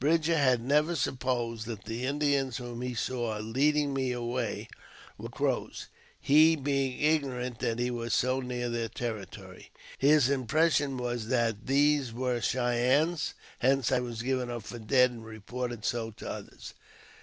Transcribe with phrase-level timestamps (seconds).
[0.00, 4.66] Bridger had never supposed that the Indians whom he saw leading me away
[5.18, 9.70] were Crows, he being ignorant that he was so near their territory.
[9.98, 15.22] His impression was that these were Cheyennes, hence I was given up for dead and
[15.26, 16.72] reported so to others.